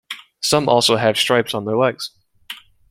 Some 0.41 0.67
also 0.67 0.95
have 0.95 1.15
stripes 1.15 1.53
on 1.53 1.65
their 1.65 1.77
legs. 1.77 2.09